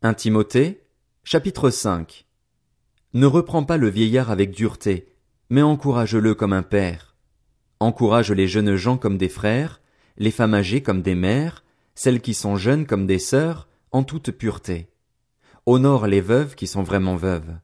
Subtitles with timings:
[0.00, 0.84] 1 Timothée,
[1.24, 2.24] chapitre 5
[3.14, 5.08] Ne reprends pas le vieillard avec dureté,
[5.50, 7.16] mais encourage-le comme un père.
[7.80, 9.80] Encourage les jeunes gens comme des frères,
[10.16, 11.64] les femmes âgées comme des mères,
[11.96, 14.88] celles qui sont jeunes comme des sœurs, en toute pureté.
[15.66, 17.58] Honore les veuves qui sont vraiment veuves.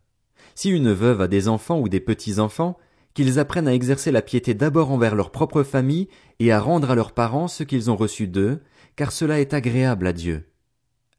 [0.57, 2.77] Si une veuve a des enfants ou des petits-enfants,
[3.15, 6.09] qu'ils apprennent à exercer la piété d'abord envers leur propre famille
[6.41, 8.61] et à rendre à leurs parents ce qu'ils ont reçu d'eux,
[8.97, 10.49] car cela est agréable à Dieu.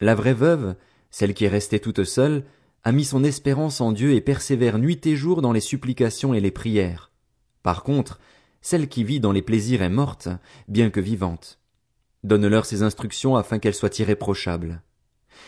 [0.01, 0.75] La vraie veuve,
[1.15, 2.43] celle qui est restée toute seule,
[2.83, 6.41] a mis son espérance en Dieu et persévère nuit et jour dans les supplications et
[6.41, 7.09] les prières.
[7.63, 8.19] Par contre,
[8.61, 10.27] celle qui vit dans les plaisirs est morte,
[10.67, 11.61] bien que vivante.
[12.25, 14.81] Donne-leur ses instructions afin qu'elles soient irréprochables.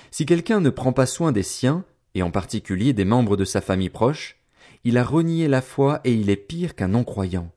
[0.10, 1.84] Si quelqu'un ne prend pas soin des siens,
[2.16, 4.38] et en particulier des membres de sa famille proche,
[4.86, 7.52] il a renié la foi et il est pire qu'un non-croyant.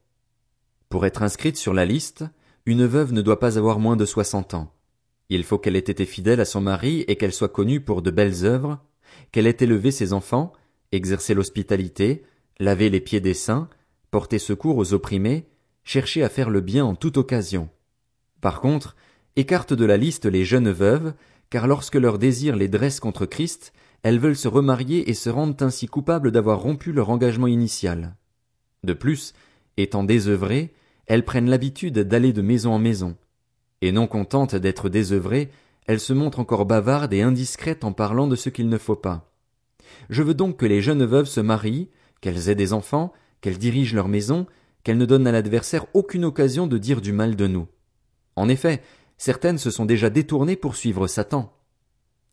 [0.88, 2.24] Pour être inscrite sur la liste,
[2.66, 4.72] une veuve ne doit pas avoir moins de soixante ans.
[5.30, 8.10] Il faut qu'elle ait été fidèle à son mari et qu'elle soit connue pour de
[8.10, 8.80] belles œuvres,
[9.30, 10.52] qu'elle ait élevé ses enfants,
[10.90, 12.24] exercé l'hospitalité,
[12.58, 13.68] lavé les pieds des saints,
[14.10, 15.46] porté secours aux opprimés,
[15.84, 17.68] cherché à faire le bien en toute occasion.
[18.40, 18.96] Par contre,
[19.36, 21.14] écarte de la liste les jeunes veuves,
[21.48, 25.62] car lorsque leurs désirs les dressent contre Christ, elles veulent se remarier et se rendent
[25.62, 28.16] ainsi coupables d'avoir rompu leur engagement initial.
[28.82, 29.32] De plus,
[29.76, 30.74] étant désœuvrées,
[31.06, 33.16] elles prennent l'habitude d'aller de maison en maison.
[33.82, 35.50] Et non contentes d'être désœuvrées,
[35.86, 39.32] elles se montrent encore bavardes et indiscrètes en parlant de ce qu'il ne faut pas.
[40.08, 41.88] Je veux donc que les jeunes veuves se marient,
[42.20, 44.46] qu'elles aient des enfants, qu'elles dirigent leur maison,
[44.84, 47.66] qu'elles ne donnent à l'adversaire aucune occasion de dire du mal de nous.
[48.36, 48.82] En effet,
[49.18, 51.52] certaines se sont déjà détournées pour suivre Satan.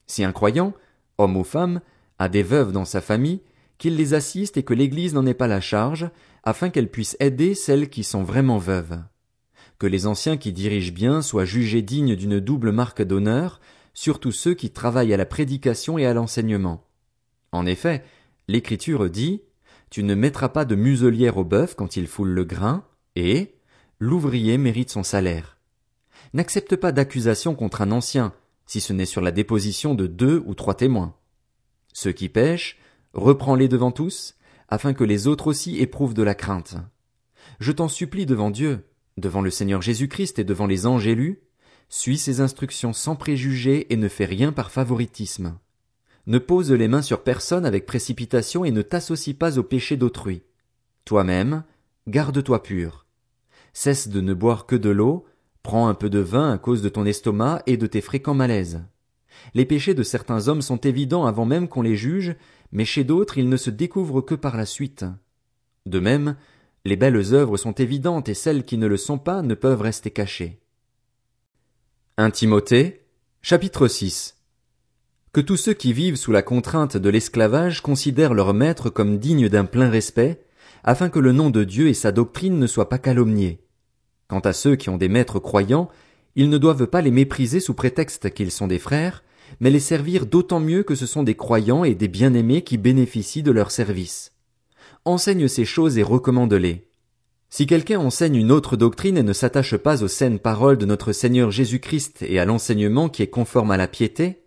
[0.06, 0.73] Si un croyant,
[1.18, 1.81] homme ou femme,
[2.20, 3.42] a des veuves dans sa famille,
[3.78, 6.09] qu'il les assiste et que l'Église n'en ait pas la charge,
[6.44, 9.00] afin qu'elle puisse aider celles qui sont vraiment veuves.
[9.80, 13.59] Que les anciens qui dirigent bien soient jugés dignes d'une double marque d'honneur,
[13.94, 16.84] surtout ceux qui travaillent à la prédication et à l'enseignement.
[17.52, 18.03] En effet,
[18.47, 19.42] l'Écriture dit
[19.89, 23.56] Tu ne mettras pas de muselière au bœuf quand il foule le grain, et
[24.00, 25.57] l'ouvrier mérite son salaire.
[26.34, 28.34] N'accepte pas d'accusation contre un ancien,
[28.66, 31.16] si ce n'est sur la déposition de deux ou trois témoins.
[31.94, 32.78] Ceux qui pêchent,
[33.13, 34.35] reprends-les devant tous,
[34.69, 36.75] afin que les autres aussi éprouvent de la crainte.
[37.59, 38.85] Je t'en supplie devant Dieu,
[39.17, 41.41] devant le Seigneur Jésus-Christ et devant les anges élus,
[41.89, 45.57] suis ses instructions sans préjugés et ne fais rien par favoritisme.
[46.25, 50.44] Ne pose les mains sur personne avec précipitation et ne t'associe pas au péché d'autrui.
[51.05, 51.63] Toi-même,
[52.07, 53.05] garde-toi pur.
[53.73, 55.25] Cesse de ne boire que de l'eau,
[55.67, 58.85] Prends un peu de vin à cause de ton estomac et de tes fréquents malaises.
[59.53, 62.38] Les péchés de certains hommes sont évidents avant même qu'on les juge,
[62.72, 65.03] mais chez d'autres ils ne se découvrent que par la suite.
[65.85, 66.38] De même,
[66.88, 70.09] les belles œuvres sont évidentes et celles qui ne le sont pas ne peuvent rester
[70.09, 70.59] cachées.
[72.18, 73.06] 1 Timothée,
[73.42, 74.38] chapitre 6
[75.34, 79.50] Que tous ceux qui vivent sous la contrainte de l'esclavage considèrent leur maître comme digne
[79.50, 80.46] d'un plein respect,
[80.86, 83.59] afin que le nom de Dieu et sa doctrine ne soient pas calomniés.
[84.30, 85.90] Quant à ceux qui ont des maîtres croyants,
[86.36, 89.24] ils ne doivent pas les mépriser sous prétexte qu'ils sont des frères,
[89.59, 93.44] mais les servir d'autant mieux que ce sont des croyants et des bien-aimés qui bénéficient
[93.44, 94.37] de leur service.
[95.07, 96.85] Enseigne ces choses et recommande-les.
[97.50, 101.13] Si quelqu'un enseigne une autre doctrine et ne s'attache pas aux saines paroles de notre
[101.13, 104.44] Seigneur Jésus-Christ et à l'enseignement qui est conforme à la piété,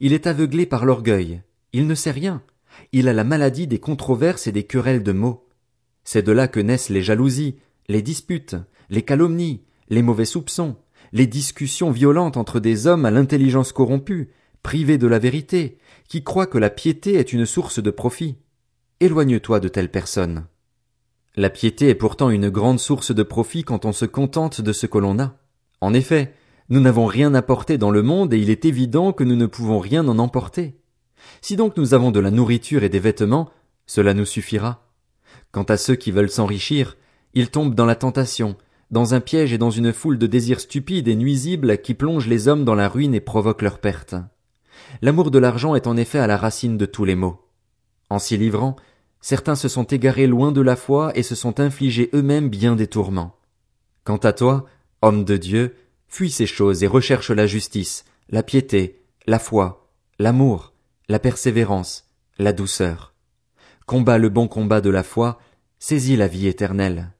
[0.00, 1.42] il est aveuglé par l'orgueil.
[1.72, 2.42] Il ne sait rien.
[2.90, 5.46] Il a la maladie des controverses et des querelles de mots.
[6.02, 7.54] C'est de là que naissent les jalousies,
[7.86, 8.56] les disputes,
[8.88, 10.74] les calomnies, les mauvais soupçons,
[11.12, 14.30] les discussions violentes entre des hommes à l'intelligence corrompue,
[14.64, 15.78] privés de la vérité,
[16.08, 18.38] qui croient que la piété est une source de profit.
[19.02, 20.44] Éloigne-toi de telles personnes.
[21.34, 24.84] La piété est pourtant une grande source de profit quand on se contente de ce
[24.84, 25.38] que l'on a.
[25.80, 26.34] En effet,
[26.68, 29.78] nous n'avons rien apporté dans le monde et il est évident que nous ne pouvons
[29.78, 30.76] rien en emporter.
[31.40, 33.48] Si donc nous avons de la nourriture et des vêtements,
[33.86, 34.86] cela nous suffira.
[35.50, 36.98] Quant à ceux qui veulent s'enrichir,
[37.32, 38.54] ils tombent dans la tentation,
[38.90, 42.48] dans un piège et dans une foule de désirs stupides et nuisibles qui plongent les
[42.48, 44.14] hommes dans la ruine et provoquent leur perte.
[45.00, 47.46] L'amour de l'argent est en effet à la racine de tous les maux.
[48.10, 48.76] En s'y livrant,
[49.20, 52.86] certains se sont égarés loin de la foi et se sont infligés eux-mêmes bien des
[52.86, 53.36] tourments.
[54.04, 54.66] Quant à toi,
[55.02, 55.74] homme de Dieu,
[56.08, 60.72] fuis ces choses et recherche la justice, la piété, la foi, l'amour,
[61.08, 62.08] la persévérance,
[62.38, 63.14] la douceur.
[63.86, 65.38] Combat le bon combat de la foi,
[65.78, 67.12] saisis la vie éternelle.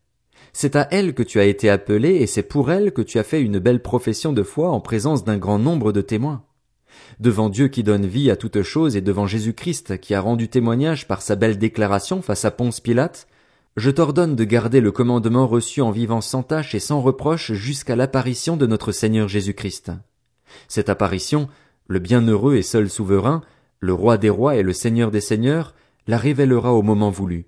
[0.52, 3.24] C'est à elle que tu as été appelé et c'est pour elle que tu as
[3.24, 6.44] fait une belle profession de foi en présence d'un grand nombre de témoins.
[7.18, 11.06] Devant Dieu qui donne vie à toute chose et devant Jésus-Christ qui a rendu témoignage
[11.06, 13.26] par sa belle déclaration face à Ponce Pilate,
[13.76, 17.96] je t'ordonne de garder le commandement reçu en vivant sans tache et sans reproche jusqu'à
[17.96, 19.92] l'apparition de notre Seigneur Jésus-Christ.
[20.68, 21.48] Cette apparition,
[21.86, 23.42] le bienheureux et seul souverain,
[23.78, 25.74] le roi des rois et le seigneur des seigneurs,
[26.06, 27.46] la révélera au moment voulu.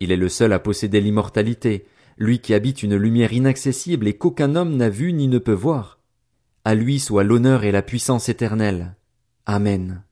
[0.00, 1.86] Il est le seul à posséder l'immortalité,
[2.18, 6.01] lui qui habite une lumière inaccessible et qu'aucun homme n'a vu ni ne peut voir.
[6.64, 8.94] À lui soit l'honneur et la puissance éternelle.
[9.46, 10.04] Amen.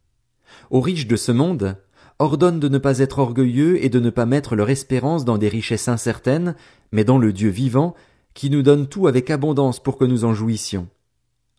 [0.71, 1.77] Aux riches de ce monde,
[2.19, 5.49] ordonne de ne pas être orgueilleux et de ne pas mettre leur espérance dans des
[5.49, 6.57] richesses incertaines,
[6.91, 7.95] mais dans le Dieu vivant,
[8.35, 10.89] qui nous donne tout avec abondance pour que nous en jouissions.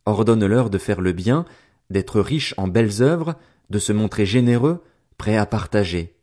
[0.06, 1.46] Ordonne-leur de faire le bien,
[1.90, 3.36] d'être riches en belles œuvres,
[3.70, 4.84] de se montrer généreux,
[5.18, 6.16] prêts à partager.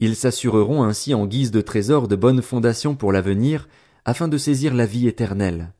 [0.00, 3.68] Ils s'assureront ainsi en guise de trésor de bonnes fondations pour l'avenir,
[4.06, 5.72] afin de saisir la vie éternelle.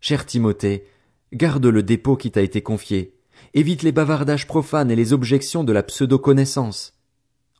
[0.00, 0.84] Cher Timothée,
[1.32, 3.16] garde le dépôt qui t'a été confié,
[3.54, 6.94] évite les bavardages profanes et les objections de la pseudo-connaissance.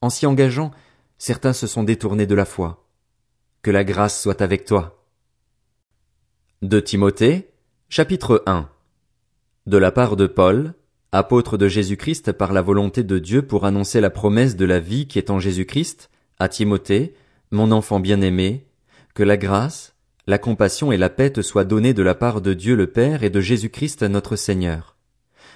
[0.01, 0.71] En s'y engageant,
[1.19, 2.89] certains se sont détournés de la foi.
[3.63, 5.05] Que la grâce soit avec toi.
[6.63, 7.51] De Timothée,
[7.89, 8.69] chapitre 1
[9.67, 10.75] De la part de Paul,
[11.13, 15.07] apôtre de Jésus-Christ par la volonté de Dieu pour annoncer la promesse de la vie
[15.07, 17.15] qui est en Jésus-Christ, à Timothée,
[17.51, 18.67] mon enfant bien-aimé,
[19.15, 19.92] que la grâce,
[20.27, 23.25] la compassion et la paix te soient données de la part de Dieu le Père
[23.25, 24.97] et de Jésus-Christ notre Seigneur.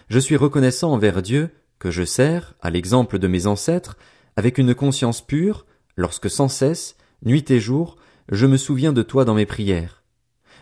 [0.09, 3.97] Je suis reconnaissant envers Dieu, que je sers, à l'exemple de mes ancêtres,
[4.37, 5.67] avec une conscience pure,
[5.97, 7.97] lorsque sans cesse, nuit et jour,
[8.31, 10.03] je me souviens de toi dans mes prières.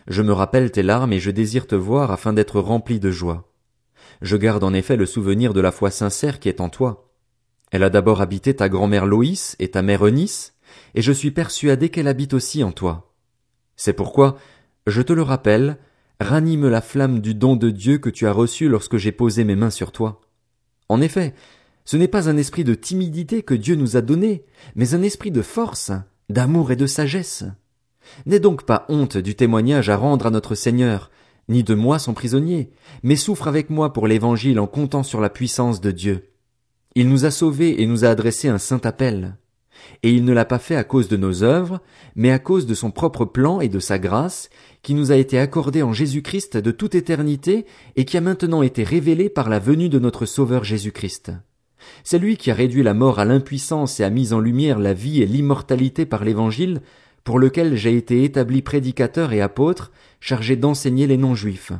[0.07, 3.51] Je me rappelle tes larmes et je désire te voir afin d'être rempli de joie.
[4.21, 7.11] Je garde en effet le souvenir de la foi sincère qui est en toi.
[7.71, 10.53] Elle a d'abord habité ta grand-mère Loïs et ta mère Eunice,
[10.93, 13.04] et je suis persuadé qu'elle habite aussi en toi.
[13.75, 14.37] C'est pourquoi,
[14.87, 15.77] je te le rappelle,
[16.19, 19.55] ranime la flamme du don de Dieu que tu as reçu lorsque j'ai posé mes
[19.55, 20.21] mains sur toi.
[20.89, 21.33] En effet,
[21.83, 24.45] ce n'est pas un esprit de timidité que Dieu nous a donné,
[24.75, 25.91] mais un esprit de force,
[26.29, 27.43] d'amour et de sagesse.
[28.25, 31.11] N'aie donc pas honte du témoignage à rendre à notre Seigneur,
[31.49, 32.71] ni de moi son prisonnier,
[33.03, 36.31] mais souffre avec moi pour l'Évangile en comptant sur la puissance de Dieu.
[36.95, 39.37] Il nous a sauvés et nous a adressé un saint appel.
[40.03, 41.81] Et il ne l'a pas fait à cause de nos œuvres,
[42.15, 44.49] mais à cause de son propre plan et de sa grâce,
[44.81, 48.83] qui nous a été accordée en Jésus-Christ de toute éternité et qui a maintenant été
[48.83, 51.31] révélée par la venue de notre Sauveur Jésus-Christ.
[52.03, 54.93] C'est lui qui a réduit la mort à l'impuissance et a mis en lumière la
[54.93, 56.81] vie et l'immortalité par l'Évangile,
[57.23, 61.71] pour lequel j'ai été établi prédicateur et apôtre, chargé d'enseigner les non-juifs.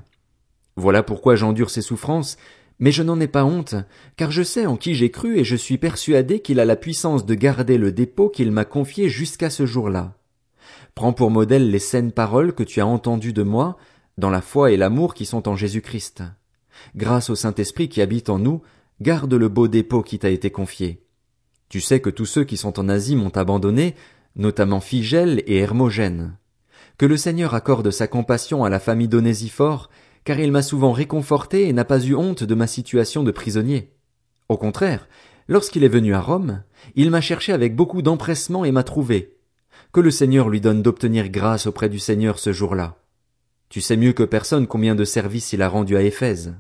[0.76, 2.38] Voilà pourquoi j'endure ces souffrances,
[2.80, 3.76] mais je n'en ai pas honte,
[4.18, 7.26] car je sais en qui j'ai cru et je suis persuadé qu'il a la puissance
[7.26, 10.16] de garder le dépôt qu'il m'a confié jusqu'à ce jour-là.
[10.94, 13.78] Prends pour modèle les saines paroles que tu as entendues de moi,
[14.18, 16.24] dans la foi et l'amour qui sont en Jésus-Christ.
[16.96, 18.62] Grâce au Saint-Esprit qui habite en nous,
[19.02, 21.02] garde le beau dépôt qui t'a été confié.
[21.70, 23.96] Tu sais que tous ceux qui sont en Asie m'ont abandonné,
[24.36, 26.38] notamment Figel et Hermogène.
[26.98, 29.90] Que le Seigneur accorde sa compassion à la famille d'Onésiphore,
[30.26, 33.94] car il m'a souvent réconforté et n'a pas eu honte de ma situation de prisonnier.
[34.50, 35.08] Au contraire,
[35.48, 36.64] lorsqu'il est venu à Rome,
[36.96, 39.38] il m'a cherché avec beaucoup d'empressement et m'a trouvé.
[39.94, 42.98] Que le Seigneur lui donne d'obtenir grâce auprès du Seigneur ce jour-là.
[43.70, 46.56] Tu sais mieux que personne combien de services il a rendu à Éphèse.